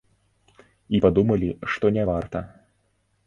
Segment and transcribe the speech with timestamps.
[0.95, 2.39] І падумалі, што не варта.